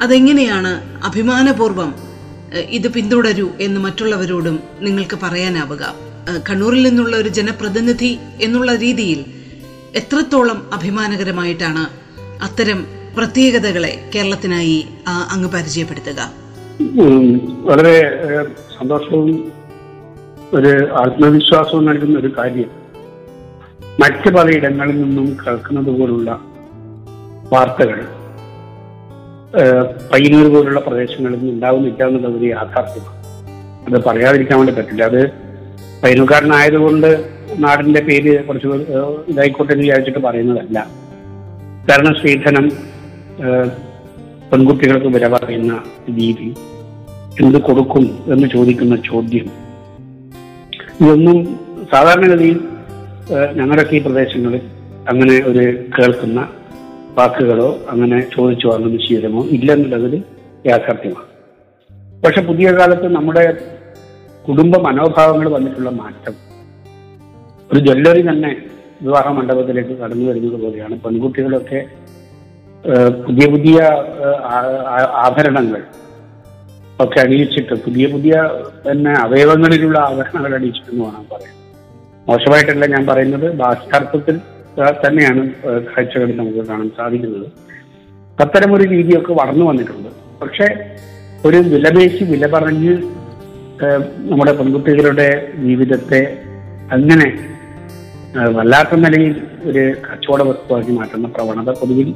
അതെങ്ങനെയാണ് 0.00 1.02
അഭിമാനപൂർവം 1.04 2.07
ഇത് 2.54 2.92
പിന്തുടരൂ 2.92 3.48
എന്ന് 3.60 3.80
മറ്റുള്ളവരോടും 3.80 4.60
നിങ്ങൾക്ക് 4.80 5.18
പറയാനാവുക. 5.22 5.94
കണ്ണൂരിൽ 6.50 6.82
നിന്നുള്ള 6.88 7.16
ഒരു 7.16 7.28
ജനപ്രതിനിധി 7.28 8.18
എന്നുള്ള 8.42 8.74
രീതിയിൽ 8.74 9.24
എത്രത്തോളം 9.96 10.74
അഭിമാനകരമായിട്ടാണ് 10.74 12.08
അത്തരം 12.42 12.86
പ്രത്യേകതകളെ 13.16 14.10
കേരളത്തിനായി 14.14 14.86
അങ്ങ് 15.08 15.48
പരിചയപ്പെടുത്തുക. 15.50 16.32
വളരെ 17.60 18.14
സന്തോഷവും 18.78 19.52
ഒരു 20.54 20.92
ആത്മവിശ്വാസവും 20.92 21.84
നൽകുന്ന 21.84 22.18
ഒരു 22.18 22.32
കാര്യം. 22.38 22.70
മറ്റ് 24.00 24.34
പലയിടങ്ങളിൽ 24.34 25.02
നിന്നും 25.02 25.36
കേൾക്കുന്നത് 25.46 26.00
പോലുള്ള 26.00 26.40
വാർത്തകൾ 27.52 28.06
പയ്യന്നൂർ 30.12 30.46
പോലുള്ള 30.54 30.80
പ്രദേശങ്ങളിൽ 30.80 31.36
നിന്ന് 31.38 31.52
ഉണ്ടാവുന്നില്ല 31.52 32.02
എന്നുള്ളത് 32.06 32.36
ഒരു 32.38 32.48
യാഥാർത്ഥ്യമാണ് 32.48 33.16
അത് 33.86 34.04
പറയാതിരിക്കാൻ 34.04 34.58
വേണ്ടി 34.58 34.74
പറ്റില്ല. 34.78 35.04
അത് 35.04 35.22
പയ്യന്നൂർക്കാരനായതുകൊണ്ട് 36.02 37.10
നാടിന്റെ 37.64 38.00
പേര് 38.08 38.32
കുറച്ച് 38.46 38.68
ഇതായിക്കോട്ടെ 39.32 39.72
എന്ന് 39.72 39.84
വിചാരിച്ചിട്ട് 39.84 40.18
പറയുന്നതല്ല. 40.18 40.78
കാരണം 41.88 42.14
സ്ത്രീധനം 42.18 42.66
പെൺകുട്ടികൾക്ക് 44.50 45.06
വില 45.06 45.28
പറയുന്ന 45.28 45.72
രീതി 46.18 46.48
എന്ത് 47.42 47.58
കൊടുക്കും 47.58 48.04
എന്ന് 48.32 48.46
ചോദിക്കുന്ന 48.54 48.96
ചോദ്യം. 49.10 49.48
ഇതൊന്നും 51.00 51.38
സാധാരണഗതിയിൽ 51.92 52.60
ഞങ്ങളുടെ 53.58 53.84
ഈ 53.96 53.98
പ്രദേശങ്ങളിൽ 54.04 54.62
അങ്ങനെ 55.10 55.34
ഒരു 55.50 55.64
കേൾക്കുന്ന 55.96 56.40
വാക്കുകളോ 57.18 57.68
അങ്ങനെ 57.90 58.20
ചോദിച്ചു 58.34 58.66
വാങ്ങുന്ന 58.66 58.98
ശീലമോ 59.06 59.42
ഇല്ലെന്നുള്ളതിൽ 59.56 60.14
യാഥാർത്ഥ്യമാണ്. 60.66 61.26
പക്ഷെ 62.24 62.40
പുതിയ 62.40 62.68
കാലത്ത് 62.72 63.08
നമ്മുടെ 63.16 63.44
കുടുംബ 64.48 64.76
മനോഭാവങ്ങൾ 64.76 65.48
വന്നിട്ടുള്ള 65.48 65.90
മാറ്റം. 65.90 66.34
ഒരു 67.70 67.78
ജ്വല്ലറി 67.78 68.22
തന്നെ 68.28 68.50
വിവാഹ 69.02 69.28
മണ്ഡപത്തിലേക്ക് 69.28 69.94
കടന്നു 69.98 70.24
വരുന്നത് 70.30 70.60
പോലെയാണ്. 70.62 71.00
പെൺകുട്ടികളൊക്കെ 71.00 71.80
പുതിയ 73.26 73.46
പുതിയ 73.50 73.78
ആഭരണങ്ങൾ 75.24 75.80
ഒക്കെ 76.98 77.18
അണിയിച്ചിട്ട് 77.20 77.74
പുതിയ 77.84 78.06
പുതിയ 78.06 78.34
തന്നെ 78.86 79.12
അവയവങ്ങളിലുള്ള 79.20 79.98
ആഭരണങ്ങൾ 79.98 80.54
അണിയിച്ചിട്ടെന്ന് 80.54 81.04
വേണം 81.04 81.26
പറയാം 81.32 81.54
മോശമായിട്ടല്ല 82.28 82.86
ഞാൻ 82.86 83.06
പറയുന്നത്. 83.06 83.46
ബാഹ്യാർത്ഥത്തിൽ 83.56 84.36
ഏഹ്, 84.36 84.57
തന്നെയാണ് 84.80 85.42
കാഴ്ചകളിൽ 85.84 86.36
നമുക്ക് 86.36 86.66
കാണാൻ 86.66 86.90
സാധിക്കുന്നത്. 86.96 87.46
അത്തരമൊരു 88.40 88.88
രീതിയൊക്കെ 88.88 89.32
വളർന്നു 89.32 89.64
വന്നിട്ടുണ്ട്. 89.64 90.08
പക്ഷെ 90.42 90.96
ഒരു 91.46 91.56
വിലപേശി 91.56 92.24
വില 92.24 92.46
പറഞ്ഞ് 92.46 92.92
നമ്മുടെ 94.30 94.52
പെൺകുട്ടികളുടെ 94.52 95.52
ജീവിതത്തെ 95.64 96.20
അങ്ങനെ 96.92 97.28
വല്ലാത്ത 98.48 98.94
നിലയിൽ 98.94 99.36
ഒരു 99.62 99.82
കച്ചവട 100.06 100.42
വസ്തുവാക്കി 100.42 100.90
മാറ്റുന്ന 100.90 101.28
പ്രവണത 101.28 101.70
പൊതുവിൽ 101.70 102.14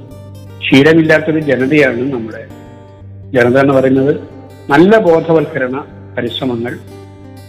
ശീലമില്ലാത്തൊരു 0.67 1.41
ജനതയാണ് 1.41 2.13
നമ്മുടെ 2.13 2.47
ജനത 3.31 3.59
എന്ന് 3.59 3.75
പറയുന്നത്. 3.75 4.21
നല്ല 4.71 4.99
ബോധവൽക്കരണ 4.99 5.85
പരിശ്രമങ്ങൾ 6.19 6.79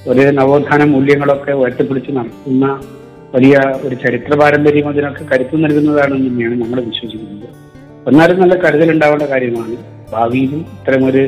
ഒരു 0.07 0.19
നവോത്ഥാന 0.19 0.83
മൂല്യങ്ങളൊക്കെ 0.83 1.51
ഉയർത്തിപ്പിടിച്ച് 1.51 2.11
നടത്തുന്ന 2.11 2.79
വലിയ 3.33 3.55
ഒരു 3.85 3.95
ചരിത്ര 4.03 4.33
പാരമ്പര്യം 4.39 4.87
അതിനൊക്കെ 4.89 5.23
കരുത്ത് 5.31 5.55
നൽകുന്നതാണെന്ന് 5.63 6.27
തന്നെയാണ് 6.29 6.55
നമ്മൾ 6.61 6.79
വിശ്വസിക്കുന്നത്. 6.89 7.47
എന്നാലും 8.09 8.37
നല്ല 8.41 8.55
കരുതലുണ്ടാവേണ്ട 8.63 9.25
കാര്യമാണ്. 9.33 9.75
ഭാവിയിലും 10.13 10.61
ഇത്തരമൊരു 10.75 11.23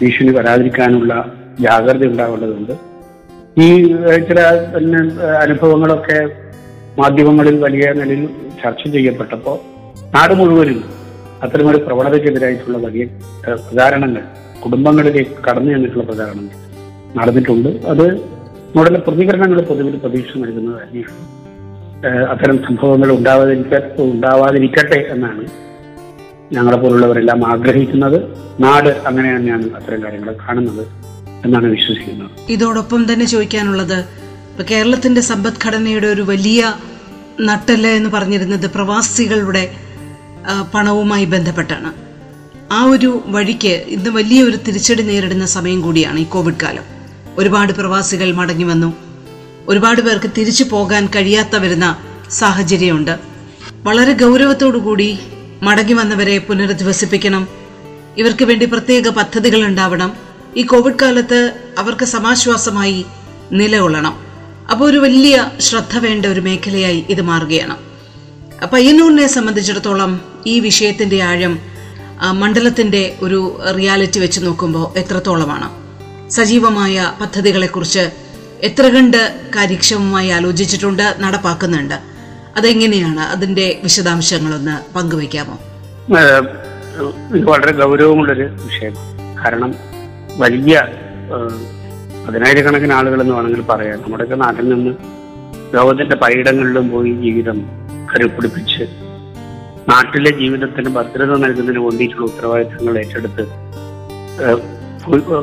ഭീഷണി 0.00 0.32
വരാതിരിക്കാനുള്ള 0.38 1.12
ജാഗ്രത 1.60 2.04
ഉണ്ടാവേണ്ടതുണ്ട്. 2.12 2.74
ഈ 3.64 3.68
ചില 4.28 4.40
പിന്നെ 4.74 5.00
അനുഭവങ്ങളൊക്കെ 5.44 6.18
മാധ്യമങ്ങളിൽ 7.00 7.56
വലിയ 7.64 7.86
നിലയിൽ 8.00 8.28
ചർച്ച 8.62 8.84
ചെയ്യപ്പെട്ടപ്പോൾ 8.94 9.58
നാട് 10.14 10.34
മുഴുവനും 10.40 10.78
അത്തരമൊരു 11.44 11.80
പ്രവണതയ്ക്കെതിരായിട്ടുള്ള 11.86 12.78
വലിയ 12.86 13.04
പ്രചാരണങ്ങൾ 13.44 14.22
കുടുംബങ്ങളിലേക്ക് 14.62 15.34
കടന്നു 15.46 15.70
ചെന്നിട്ടുള്ള 15.74 16.04
പ്രചാരണങ്ങൾ 16.08 16.56
നടന്നിട്ടുണ്ട്. 17.18 17.68
അത് 17.92 18.06
നമ്മുടെ 18.76 19.00
പ്രതികരണങ്ങൾ 19.08 19.58
പൊതുവിൽ 19.68 19.94
പ്രതീക്ഷ 20.04 20.32
നൽകുന്നത് 20.44 20.78
തന്നെയാണ്. 20.84 21.18
അത്തരം 22.06 22.58
സംഭവങ്ങൾ 22.58 23.10
ഉണ്ടാവാതിരിക്ക 23.10 24.00
ഉണ്ടാവാതിരിക്കട്ടെ 24.00 25.06
എന്നാണ് 25.10 25.46
ഞങ്ങളെ 26.52 26.76
പോലുള്ളവരെല്ലാം 26.76 27.52
ആഗ്രഹിക്കുന്നത്. 27.52 28.22
നാട് 28.60 28.88
അങ്ങനെ 29.06 29.36
തന്നെയാണ് 29.36 29.74
അത്തരം 29.74 30.04
കാര്യങ്ങൾ 30.04 30.36
കാണുന്നത് 30.48 30.86
എന്നാണ് 31.44 31.66
വിശ്വസിക്കുന്നത്. 31.66 32.30
ഇതോടൊപ്പം 32.48 33.12
തന്നെ 33.12 33.26
ചോദിക്കാനുള്ളത് 33.26 34.04
കേരളത്തിന്റെ 34.64 35.20
സമ്പദ്ഘടനയുടെ 35.20 36.06
ഒരു 36.06 36.22
വലിയ 36.22 36.74
നട്ടൽ 37.40 37.86
എന്ന് 37.86 38.10
പറഞ്ഞിരുന്നത് 38.10 38.70
പ്രവാസികളുടെ 38.70 39.70
പണവുമായി 40.74 41.24
ബന്ധപ്പെട്ടാണ്. 41.24 41.92
ആ 42.72 42.84
ഒരു 42.84 43.22
വഴിക്ക് 43.26 43.84
ഇന്ന് 43.88 44.10
വലിയൊരു 44.10 44.56
തിരിച്ചടി 44.56 45.02
നേരിടുന്ന 45.02 45.46
സമയം 45.46 45.80
കൂടിയാണ് 45.80 46.18
ഈ 46.18 46.24
കോവിഡ് 46.24 46.62
കാലം. 46.62 46.82
ഒരുപാട് 47.38 47.72
പ്രവാസികൾ 47.72 48.32
മടങ്ങി 48.32 48.64
വന്നു. 48.64 49.07
ഒരുപാട് 49.68 50.02
പേർക്ക് 50.02 50.30
തിരിച്ചു 50.38 50.64
പോകാൻ 50.64 51.06
കഴിയാത്ത 51.06 51.56
വരുന്ന 51.56 51.96
സാഹചര്യമുണ്ട്. 52.30 53.18
വളരെ 53.82 54.12
കൂടി 54.78 55.18
മടങ്ങി 55.62 55.92
വന്നവരെ 55.92 56.38
പുനരധിവസിപ്പിക്കണം. 56.38 57.48
ഇവർക്ക് 58.16 58.44
വേണ്ടി 58.44 58.66
പ്രത്യേക 58.66 59.08
പദ്ധതികൾ 59.08 59.64
ഉണ്ടാവണം. 59.64 60.12
ഈ 60.56 60.62
കോവിഡ് 60.62 60.94
കാലത്ത് 61.02 61.52
അവർക്ക് 61.78 62.04
സമാശ്വാസമായി 62.04 63.04
നിലകൊള്ളണം. 63.52 64.18
അപ്പോൾ 64.70 64.90
ഒരു 64.90 64.98
വലിയ 64.98 65.50
ശ്രദ്ധ 65.60 65.98
വേണ്ട 65.98 66.26
ഒരു 66.26 66.40
മേഖലയായി 66.40 67.04
ഇത് 67.08 67.22
മാറുകയാണ്. 67.22 67.76
പയ്യന്നൂരിനെ 68.66 69.26
സംബന്ധിച്ചിടത്തോളം 69.26 70.20
ഈ 70.46 70.60
വിഷയത്തിന്റെ 70.60 71.22
ആഴം 71.22 71.58
മണ്ഡലത്തിന്റെ 72.30 73.18
ഒരു 73.22 73.60
റിയാലിറ്റി 73.76 74.18
വെച്ച് 74.18 74.40
നോക്കുമ്പോൾ 74.46 74.98
എത്രത്തോളമാണ്. 74.98 75.88
സജീവമായ 76.30 77.12
പദ്ധതികളെക്കുറിച്ച് 77.20 78.10
എത്ര 78.62 78.88
കണ്ട് 78.88 79.40
കാര്യക്ഷമമായി 79.56 80.28
ആലോചിച്ചിട്ടുണ്ട് 80.28 81.16
നടപ്പാക്കുന്നുണ്ട്. 81.20 81.94
അതെങ്ങനെയാണ് 82.56 83.20
അതിന്റെ 83.20 83.80
വിശദാംശങ്ങളൊന്ന് 83.82 84.94
പങ്കുവയ്ക്കാമോ? 84.94 85.58
ഇത് 87.36 87.44
വളരെ 87.44 87.72
ഗൗരവമുള്ളൊരു 87.72 88.42
വിഷയം. 88.42 88.94
കാരണം 89.44 89.74
വലിയ 90.36 90.82
പതിനായിരക്കണക്കിന് 92.28 92.92
ആളുകൾ 92.92 93.20
എന്ന് 93.20 93.34
വേണമെങ്കിൽ 93.34 93.62
പറയാം. 93.62 94.02
നമ്മുടെയൊക്കെ 94.02 94.34
നാട്ടിൽ 94.34 94.68
നിന്ന് 94.68 94.92
ലോകത്തിന്റെ 95.74 96.16
പലയിടങ്ങളിലും 96.16 96.90
പോയി 96.90 97.12
ജീവിതം 97.12 97.58
കരുപ്പിടിപ്പിച്ച് 98.12 98.82
നാട്ടിലെ 99.88 100.30
ജീവിതത്തിന് 100.30 100.88
ഭദ്രത 100.88 101.36
നൽകുന്നതിന് 101.36 101.78
വേണ്ടിയിട്ടുള്ള 101.84 102.24
ഉത്തരവാദിത്തങ്ങൾ 102.24 102.98
ഏറ്റെടുത്ത് 102.98 103.44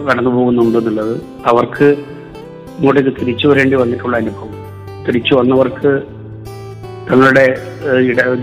കടന്നു 0.09 0.29
പോകുന്നുണ്ടെന്നുള്ളത് 0.29 1.21
അവർക്ക് 1.45 1.95
ഇങ്ങോട്ടേക്ക് 2.77 3.13
തിരിച്ചു 3.19 3.45
വരേണ്ടി 3.47 3.75
വന്നിട്ടുള്ള 3.81 4.15
അനുഭവം. 4.17 4.53
തിരിച്ചു 5.07 5.33
വന്നവർക്ക് 5.35 5.91
തങ്ങളുടെ 7.09 7.45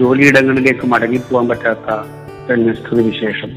ജോലിയിടങ്ങളിലേക്ക് 0.01 0.87
മടങ്ങിപ്പോകാൻ 0.93 1.47
പറ്റാത്ത 1.49 1.89
സ്ഥിതി 2.79 3.03
വിശേഷം. 3.11 3.51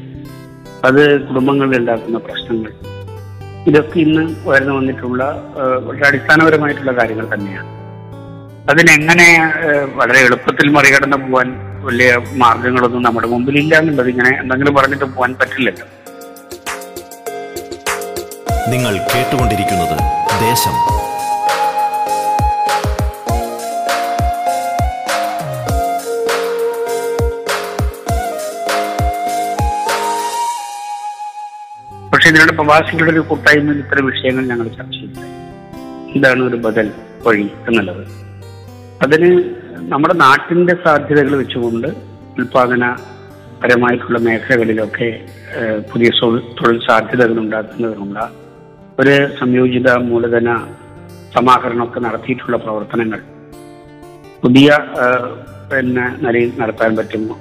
അത് 0.88 1.02
കുടുംബങ്ങളിൽ 1.28 1.76
ഉണ്ടാക്കുന്ന 1.80 2.18
പ്രശ്നങ്ങൾ. 2.26 2.72
ഇതൊക്കെ 3.70 3.98
ഇന്ന് 3.98 4.24
ഉയർന്നു 4.48 4.74
വന്നിട്ടുള്ള 4.74 5.22
വളരെ 5.86 6.04
അടിസ്ഥാനപരമായിട്ടുള്ള 6.08 6.92
കാര്യങ്ങൾ 6.98 7.26
തന്നെയാണ്. 7.34 7.70
അതിനെങ്ങനെ 8.70 9.28
വളരെ 9.98 10.20
എളുപ്പത്തിൽ 10.26 10.68
മറികടന്ന് 10.76 11.18
പോകാൻ 11.24 11.48
വലിയ 11.86 12.10
മാർഗങ്ങളൊന്നും 12.42 13.02
നമ്മുടെ 13.02 13.28
മുമ്പിൽ 13.32 13.56
ഇല്ല 13.58 13.74
എന്നുള്ളത് 13.78 14.08
ഇങ്ങനെ 14.08 14.32
എന്തെങ്കിലും 14.42 14.74
പറഞ്ഞിട്ട് 14.74 15.04
പോകാൻ 15.04 15.34
പറ്റില്ലല്ലോ. 15.40 15.86
നിങ്ങൾ 18.72 18.94
കേട്ടുകൊണ്ടിരിക്കുന്നത് 19.12 19.96
ദേശം 20.40 20.74
പക്ഷെ 32.10 32.28
ഇതിനുള്ള 32.28 32.52
പ്രവാസികളുടെ 32.52 33.12
ഒരു 33.12 33.20
കൂട്ടായ്മയിൽ 33.20 33.78
ഇത്തരം 33.78 34.06
വിഷയങ്ങൾ 34.06 34.44
ഞങ്ങൾ 34.44 34.68
ചർച്ച 34.68 34.90
ചെയ്യുന്നത് 34.90 35.24
ഇതാണ് 36.14 36.42
ഒരു 36.42 36.56
ബദൽ 36.56 36.86
വഴി 37.26 37.50
എന്നുള്ളത്. 37.68 38.04
അതിന് 39.02 39.30
നമ്മുടെ 39.88 40.14
നാട്ടിന്റെ 40.14 40.74
സാധ്യതകൾ 40.84 41.36
വെച്ചുകൊണ്ട് 41.36 41.88
ഉൽപാദന 42.38 42.84
പരമായിട്ടുള്ള 43.62 44.18
മേഖലകളിലൊക്കെ 44.18 45.08
പുതിയ 45.92 46.08
തൊഴിൽ 46.60 46.80
സാധ്യതകൾ 46.88 47.38
ഉണ്ടാക്കുന്നതിനുള്ള 47.38 48.18
ഒരു 48.98 49.14
സംയോജിത 49.38 49.94
മൂലധന 49.94 50.50
സമാഹരണമൊക്കെ 51.34 52.00
നടത്തിയിട്ടുള്ള 52.00 52.56
പ്രവർത്തനങ്ങൾ 52.56 53.18
പുതിയ 54.42 54.68
പിന്നെ 55.70 56.06
നിലയിൽ 56.24 56.52
നടത്താൻ 56.60 56.96
പറ്റുന്നു 56.96 57.36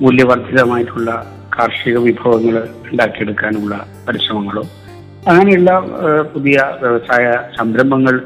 മൂല്യവർദ്ധിതമായിട്ടുള്ള 0.00 1.10
കാർഷിക 1.58 1.98
വിഭവങ്ങൾ 1.98 2.56
ഉണ്ടാക്കിയെടുക്കാനുള്ള 2.90 3.86
പരിശ്രമങ്ങളോ 4.08 4.62
അങ്ങനെയുള്ള 5.28 5.70
പുതിയ 6.32 6.56
വ്യവസായ 6.80 7.26
സംരംഭങ്ങൾ 7.56 8.16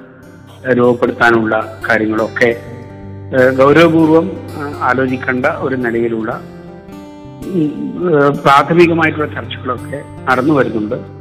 രൂപപ്പെടുത്താനുള്ള 0.72 1.54
കാര്യങ്ങളൊക്കെ 1.88 2.50
ഗൗരവപൂർവം 3.30 4.26
ആലോചിക്കേണ്ട 4.80 5.46
ഒരു 5.46 5.76
നിലയിലുള്ള 5.76 6.30
പ്രാഥമികമായിട്ടുള്ള 8.42 9.28
ചർച്ചകളൊക്കെ 9.34 9.98
നടന്നു 10.28 10.54
വരുന്നുണ്ട്. 10.54 11.19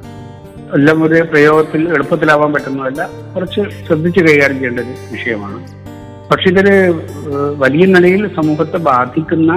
എല്ലാം 0.75 0.97
ഒരു 1.03 1.17
പ്രയോഗത്തിൽ 1.31 1.81
എളുപ്പത്തിലാവാൻ 1.93 2.49
പറ്റുന്നതല്ല. 2.53 3.01
കുറച്ച് 3.35 3.61
ശ്രദ്ധിച്ച് 3.88 4.19
കൈകാര്യം 4.19 4.57
ചെയ്യേണ്ട 4.57 4.79
ഒരു 4.79 4.93
വിഷയമാണ്. 5.11 5.59
പക്ഷെ 6.31 6.47
ഇതൊരു 6.49 6.75
വലിയ 7.57 7.85
നിലയിൽ 7.85 8.23
സമൂഹത്തെ 8.35 8.79
ബാധിക്കുന്ന 8.89 9.51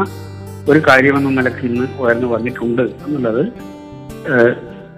ഒരു 0.69 0.81
കാര്യമെന്ന 0.89 1.31
നിലയ്ക്ക് 1.31 1.65
ഇന്ന് 1.69 1.87
ഉയർന്നു 2.03 2.29
വന്നിട്ടുണ്ട് 2.35 2.83
എന്നുള്ളത് 2.83 3.43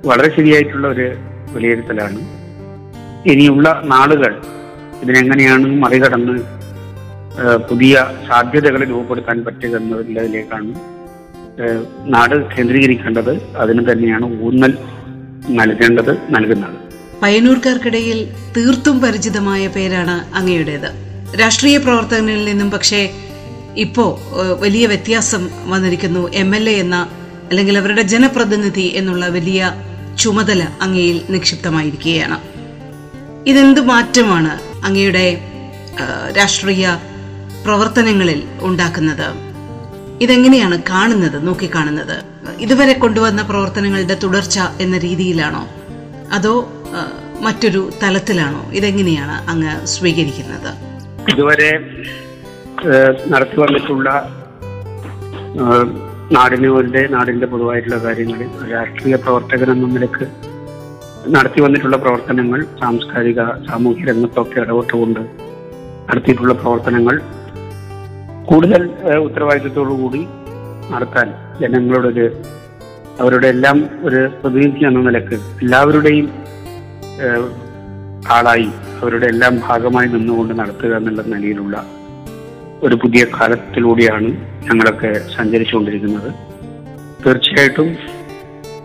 വളരെ 0.08 0.28
ശരിയായിട്ടുള്ള 0.36 0.86
ഒരു 0.88 1.06
വിലയിരുത്തലാണ്. 1.54 2.20
ഇനിയുള്ള 3.32 3.68
നാളുകൾ 3.84 4.32
ഇതിനെങ്ങനെയാണ് 5.02 5.68
മറികടന്ന് 5.84 6.36
പുതിയ 7.70 7.94
സാധ്യതകൾ 8.28 8.80
രൂപപ്പെടുത്താൻ 8.84 9.38
പറ്റുക 9.44 9.76
എന്നതിലേക്കാണ് 9.76 10.72
നാട് 12.14 12.34
കേന്ദ്രീകരിക്കേണ്ടത്. 12.54 13.32
അതിന് 13.56 13.82
തന്നെയാണ് 13.92 14.26
ഊന്നൽ 14.42 14.72
നൽകേണ്ടത് 15.50 16.18
നൽകുന്നത് 16.30 16.84
പയ്യന്നൂർക്കാർക്കിടയിൽ 17.22 18.30
തീർത്തും 18.56 19.00
പരിചിതമായ 19.00 19.66
പേരാണ് 19.66 20.36
അങ്ങയുടേത്. 20.36 20.90
രാഷ്ട്രീയ 21.40 21.76
പ്രവർത്തകനിൽ 21.76 22.44
നിന്നും 22.44 22.70
പക്ഷേ 22.70 23.10
ഇപ്പോ 23.76 24.20
വലിയ 24.60 24.86
വ്യത്യാസം 24.86 25.50
വന്നിരിക്കുന്നു. 25.66 26.32
എം 26.32 26.56
എൽ 26.56 26.68
എ 26.68 26.72
എന്ന 26.72 27.10
അല്ലെങ്കിൽ 27.50 27.78
അവരുടെ 27.78 28.02
ജനപ്രതിനിധി 28.02 28.92
എന്നുള്ള 28.94 29.28
വലിയ 29.28 29.74
ചുമതല 30.18 30.68
അങ്ങയിൽ 30.80 31.22
നിക്ഷിപ്തമായിരിക്കുകയാണ്. 31.30 32.38
ഇതെന്ത് 33.46 33.80
മാറ്റമാണ് 33.80 34.52
അങ്ങയുടെ 34.84 35.38
രാഷ്ട്രീയ 36.38 36.98
പ്രവർത്തനങ്ങളിൽ 37.64 38.42
ഉണ്ടാക്കുന്നത്? 38.60 39.28
ഇതെങ്ങനെയാണ് 40.20 40.82
കാണുന്നത് 40.90 41.46
നോക്കിക്കാണുന്നത്? 41.46 42.33
ഇതുവരെ 42.60 42.92
കൊണ്ടുവന്ന 42.92 43.42
പ്രവർത്തനങ്ങളുടെ 43.42 44.14
തുടർച്ച 44.14 44.58
എന്ന 44.80 44.98
രീതിയിലാണോ? 44.98 45.62
അതോ 46.32 46.54
മറ്റൊരു 47.40 47.90
തലത്തിലാണോ? 48.02 48.70
ഇതെങ്ങനെയാണ് 48.72 49.50
അങ്ങ് 49.50 49.86
സ്വീകരിക്കുന്നത്? 49.86 50.70
ഇതുവരെ 51.32 51.70
നടത്തി 53.28 53.56
വന്നിട്ടുള്ള 53.60 54.08
നാടിന് 56.32 56.68
വേണ്ടി 56.68 57.00
നാടിന്റെ 57.06 57.46
പൊതുവായിട്ടുള്ള 57.46 57.98
കാര്യങ്ങളിൽ 58.04 58.48
രാഷ്ട്രീയ 58.72 59.16
പ്രവർത്തകൻ 59.16 59.70
എന്ന 59.72 59.86
നിലയ്ക്ക് 59.86 60.26
നടത്തി 61.28 61.60
വന്നിട്ടുള്ള 61.60 61.96
പ്രവർത്തനങ്ങൾ 61.96 62.64
സാംസ്കാരിക 62.80 63.40
സാമൂഹ്യ 63.66 64.04
രംഗത്തൊക്കെ 64.04 64.60
ഇടപെട്ടുകൊണ്ട് 64.60 65.20
നടത്തിയിട്ടുള്ള 66.08 66.54
പ്രവർത്തനങ്ങൾ 66.54 67.16
കൂടുതൽ 68.44 68.82
ഉത്തരവാദിത്വത്തോടു 69.18 69.92
കൂടി 69.92 70.22
നടത്താൻ 70.92 71.28
ജനങ്ങളോടൊരു 71.60 72.26
അവരുടെ 73.20 73.48
എല്ലാം 73.54 73.78
ഒരു 74.06 74.20
പ്രതിനിധി 74.40 74.86
എന്ന 74.88 75.00
നിലയ്ക്ക് 75.08 75.36
എല്ലാവരുടെയും 75.62 76.26
ആളായി 78.36 78.68
അവരുടെ 79.02 79.26
എല്ലാം 79.32 79.54
ഭാഗമായി 79.66 80.08
നിന്നുകൊണ്ട് 80.14 80.52
നടത്തുക 80.60 80.92
എന്നുള്ള 80.96 81.22
നിലയിലുള്ള 81.32 81.76
ഒരു 82.86 82.94
പുതിയ 83.02 83.22
കാലത്തിലൂടെയാണ് 83.34 84.28
ഞങ്ങളൊക്കെ 84.66 85.10
സഞ്ചരിച്ചുകൊണ്ടിരിക്കുന്നത്. 85.36 86.30
തീർച്ചയായിട്ടും 87.24 87.88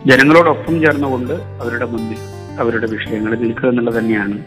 ജനങ്ങളോടൊപ്പം 0.10 0.76
ചേർന്നുകൊണ്ട് 0.84 1.34
അവരുടെ 1.62 1.86
മുന്നിൽ 1.94 2.20
അവരുടെ 2.62 2.88
വിഷയങ്ങളിൽ 2.94 3.40
നിൽക്കുക 3.46 3.70
എന്നുള്ളത് 3.70 3.98
തന്നെയാണ് 4.00 4.38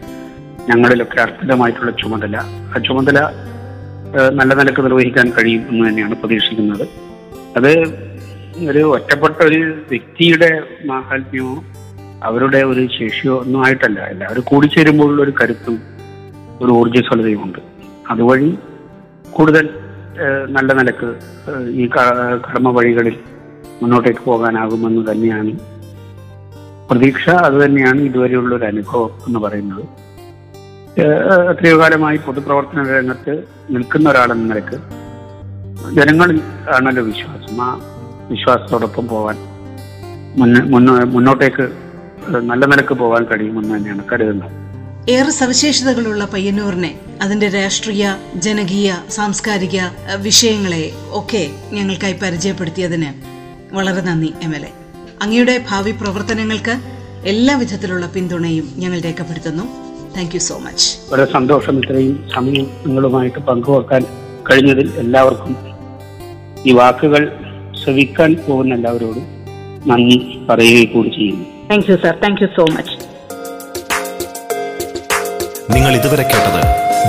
ഞങ്ങളിലൊക്കെ 0.69 1.19
അർപ്പിതമായിട്ടുള്ള 1.21 1.91
ചുമതല. 2.01 2.35
ആ 2.73 2.79
ചുമതല 2.87 3.19
നല്ല 4.39 4.51
നിലയ്ക്ക് 4.59 4.81
നിർവഹിക്കാൻ 4.87 5.27
കഴിയും 5.37 5.63
എന്ന് 5.71 5.83
തന്നെയാണ് 5.89 6.15
പ്രതീക്ഷിക്കുന്നത്. 6.21 6.85
അത് 7.57 7.71
ഒരു 8.69 8.81
ഒറ്റപ്പെട്ട 8.95 9.37
ഒരു 9.43 9.59
വ്യക്തിയുടെ 9.89 10.49
മാഹാത്മ്യമോ 10.85 11.55
അവരുടെ 12.23 12.57
ഒരു 12.57 12.87
ശേഷിയോ 12.99 13.33
ഒന്നും 13.39 13.65
ആയിട്ടല്ല. 13.65 13.99
എല്ലാവരും 14.05 14.43
കൂടിച്ചേരുമ്പോഴുള്ള 14.47 15.21
ഒരു 15.21 15.33
കരുത്തും 15.41 15.75
ഒരു 16.61 16.71
ഊർജസ്വലതയുമുണ്ട്. 16.71 17.59
അതുവഴി 18.09 18.49
കൂടുതൽ 19.31 19.69
നല്ല 20.49 20.73
നിലയ്ക്ക് 20.73 21.09
ഈ 21.81 21.85
കർമ്മ 21.87 22.69
വഴികളിൽ 22.69 23.15
മുന്നോട്ടേക്ക് 23.81 24.23
പോകാനാകുമെന്ന് 24.25 25.11
തന്നെയാണ് 25.11 25.53
പ്രതീക്ഷ. 26.89 27.29
അത് 27.29 27.65
തന്നെയാണ് 27.65 28.01
ഇതുവരെയുള്ള 28.01 28.55
ഒരു 28.55 28.65
അനുഭവം 28.65 29.11
എന്ന് 29.27 29.39
പറയുന്നത്. 29.39 29.83
എത്രയോ 31.51 31.79
കാലമായി 31.79 32.17
പൊതുപ്രവർത്തന 32.17 32.81
രംഗത്ത് 32.97 33.33
നിൽക്കുന്ന 33.69 34.09
ഒരാളെന്ന 34.09 34.45
നിലയ്ക്ക് 34.49 34.79
ജനങ്ങളിൽ 35.93 36.41
ആണല്ലോ 36.75 37.03
വിശ്വാസം. 37.03 37.61
ആ 37.61 37.79
വിശ്വാസത്തോടൊപ്പം 38.29 39.07
പോവാൻ 39.07 39.37
മുന്ന- 40.71 41.03
മുന്നോട്ടേക്ക് 41.03 41.69
നല്ല 42.39 42.65
നിലയ്ക്ക് 42.65 42.93
പോകാൻ 42.93 43.25
കഴിയുമെന്ന് 43.25 43.77
തന്നെയാണ് 43.77 44.03
കരുതുന്നത്. 44.13 44.51
ഏറെ 45.11 45.31
സവിശേഷതകളുള്ള 45.31 46.25
പയ്യന്നൂരിനെ 46.25 46.99
അതിന്റെ 47.21 47.49
രാഷ്ട്രീയ 47.49 48.15
ജനകീയ 48.35 48.95
സാംസ്കാരിക 49.09 49.79
വിഷയങ്ങളെ 50.15 50.91
ഒക്കെ 51.11 51.49
ഞങ്ങൾക്കായി 51.71 52.13
പരിചയപ്പെടുത്തിയതിന് 52.13 53.13
വളരെ 53.75 54.01
നന്ദി 54.01 54.33
എം 54.43 54.55
എൽ 54.55 54.65
എ. 54.65 54.69
അങ്ങയുടെ 55.21 55.65
ഭാവി 55.69 55.91
പ്രവർത്തനങ്ങൾക്ക് 55.91 56.81
എല്ലാ 57.25 57.57
വിധത്തിലുള്ള 57.57 58.07
പിന്തുണയും 58.07 58.73
ഞങ്ങൾ 58.75 58.99
രേഖപ്പെടുത്തുന്നു. 58.99 59.63
താങ്ക് 60.17 60.35
യു 60.35 60.39
സോ 60.39 60.57
മച്ച് 60.57 61.13
വളരെ 61.13 61.33
സന്തോഷം 61.33 61.77
ഇത്രയും 61.77 62.29
സമയം 62.35 62.67
നിങ്ങളുമായിട്ട് 62.87 63.39
പങ്കുവെക്കാൻ 63.39 64.05
കഴിഞ്ഞതിൽ 64.51 64.91
എല്ലാവർക്കും 64.97 65.72
ഈ 66.67 66.71
വാക്കുകൾ 66.71 67.39
ശ്രവിക്കാൻ 67.83 68.35
പോകുന്ന 68.47 68.75
എല്ലാവരോടും 68.75 69.25
നന്ദി 69.87 70.45
പറയുകയും 70.49 70.93
കൂടി 70.93 71.09
ചെയ്യുന്നു. 71.09 71.45
Thank 71.69 71.91
you 71.91 71.95
sir 71.95 72.15
thank 72.23 72.41
you 72.41 72.47
so 72.47 72.65
much 72.73 72.95
നിങ്ങൾ 75.73 75.95
ഇതുവരെ 75.95 76.23
കേട്ടത് 76.23 76.61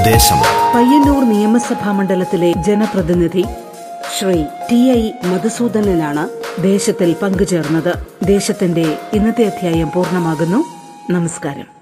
ദേശം. 0.04 0.40
പയ്യന്നൂർ 0.74 1.24
നിയമസഭാ 1.24 1.92
മണ്ഡലത്തിലെ 1.92 2.52
ജനപ്രതിനിധി 2.52 3.44
ശ്രീ 4.18 4.42
ടി 4.70 4.90
ഐ 4.90 5.10
മധുസൂദനനാണ് 5.24 6.28
ദേശത്തിൽ 6.62 7.16
പങ്കുചേർന്നത്. 7.22 7.94
ദേശത്തിന്റെ 8.24 8.98
ഇന്നത്തെ 9.12 9.44
അധ്യായം 9.44 9.90
പൂർണമാകുന്നു. 9.94 10.64
നമസ്കാരം. 11.12 11.73